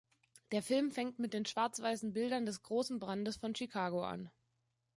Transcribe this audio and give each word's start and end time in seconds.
Der 0.51 0.63
Film 0.63 0.89
fängt 0.89 1.19
mit 1.19 1.31
den 1.31 1.45
schwarz-weißen 1.45 2.11
Bildern 2.11 2.47
des 2.47 2.63
Großen 2.63 2.97
Brandes 2.97 3.37
von 3.37 3.53
Chicago 3.53 4.01
an. 4.03 4.31